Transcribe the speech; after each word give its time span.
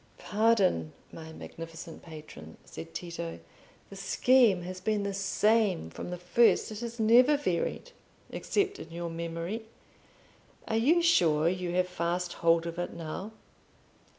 "Pardon, 0.17 0.93
my 1.11 1.31
magnificent 1.31 2.01
patron," 2.01 2.57
said 2.65 2.91
Tito; 2.91 3.37
"the 3.91 3.95
scheme 3.95 4.63
has 4.63 4.81
been 4.81 5.03
the 5.03 5.13
same 5.13 5.91
from 5.91 6.09
the 6.09 6.17
first—it 6.17 6.79
has 6.79 6.99
never 6.99 7.37
varied 7.37 7.91
except 8.31 8.79
in 8.79 8.89
your 8.91 9.11
memory. 9.11 9.65
Are 10.67 10.75
you 10.77 11.03
sure 11.03 11.47
you 11.47 11.73
have 11.73 11.87
fast 11.87 12.33
hold 12.41 12.65
of 12.65 12.79
it 12.79 12.93
now?" 12.93 13.31